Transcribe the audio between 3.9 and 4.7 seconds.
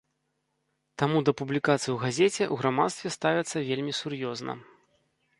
сур'ёзна.